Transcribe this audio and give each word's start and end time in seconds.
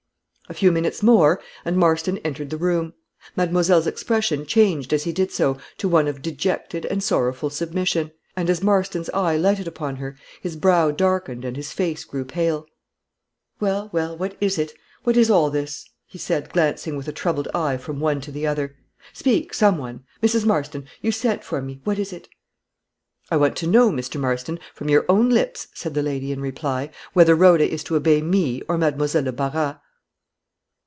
A 0.49 0.53
few 0.53 0.73
minutes 0.73 1.01
more, 1.01 1.39
and 1.63 1.77
Marston 1.77 2.17
entered 2.25 2.49
the 2.49 2.57
room. 2.57 2.93
Mademoiselle's 3.37 3.87
expression 3.87 4.45
changed 4.45 4.91
as 4.91 5.03
he 5.05 5.13
did 5.13 5.31
so 5.31 5.57
to 5.77 5.87
one 5.87 6.09
of 6.09 6.21
dejected 6.21 6.83
and 6.87 7.01
sorrowful 7.01 7.49
submission; 7.49 8.11
and, 8.35 8.49
as 8.49 8.61
Marston's 8.61 9.09
eye 9.11 9.37
lighted 9.37 9.65
upon 9.65 9.95
her, 9.95 10.17
his 10.41 10.57
brow 10.57 10.91
darkened 10.91 11.45
and 11.45 11.55
his 11.55 11.71
face 11.71 12.03
grew 12.03 12.25
pale. 12.25 12.65
"Well, 13.61 13.89
well 13.93 14.17
what 14.17 14.35
is 14.41 14.57
it? 14.57 14.73
What 15.05 15.15
is 15.15 15.29
all 15.29 15.49
this?" 15.49 15.87
he 16.05 16.17
said, 16.17 16.51
glancing 16.51 16.97
with 16.97 17.07
a 17.07 17.13
troubled 17.13 17.47
eye 17.55 17.77
from 17.77 18.01
one 18.01 18.19
to 18.19 18.31
the 18.31 18.45
other. 18.45 18.75
"Speak, 19.13 19.53
someone. 19.53 20.03
Mrs. 20.21 20.45
Marston, 20.45 20.85
you 21.01 21.13
sent 21.13 21.45
for 21.45 21.61
me; 21.61 21.79
what 21.85 21.97
is 21.97 22.11
it?" 22.11 22.27
"I 23.29 23.37
want 23.37 23.55
to 23.55 23.67
know, 23.67 23.89
Mr. 23.89 24.19
Marston, 24.19 24.59
from 24.75 24.89
your 24.89 25.05
own 25.07 25.29
lips," 25.29 25.69
said 25.73 25.93
the 25.93 26.03
lady, 26.03 26.29
in 26.33 26.41
reply, 26.41 26.89
"whether 27.13 27.35
Rhoda 27.35 27.65
is 27.65 27.85
to 27.85 27.95
obey 27.95 28.21
me 28.21 28.61
or 28.67 28.77
Mademoiselle 28.77 29.23
de 29.23 29.31
Barras?" 29.31 29.77